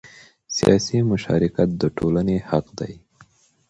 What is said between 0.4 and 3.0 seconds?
سیاسي مشارکت د ټولنې حق دی